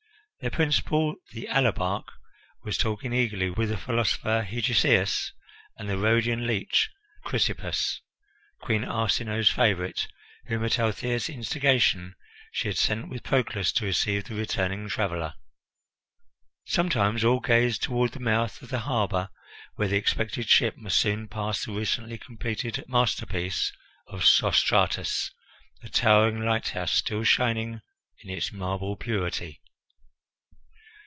[0.41, 2.07] Their principal, the alabarch,
[2.63, 5.33] was talking eagerly with the philosopher Hegesias
[5.77, 6.89] and the Rhodian leech
[7.23, 8.01] Chrysippus;
[8.59, 10.07] Queen Arsinoe's favourite,
[10.47, 12.15] whom at Althea's instigation
[12.51, 15.35] she had sent with Proclus to receive the returning traveller.
[16.65, 19.29] Sometimes all gazed toward the mouth of the harbour,
[19.75, 23.71] where the expected ship must soon pass the recently completed masterpiece
[24.07, 25.29] of Sostratus,
[25.83, 27.81] the towering lighthouse, still shining
[28.23, 29.59] in its marble purity.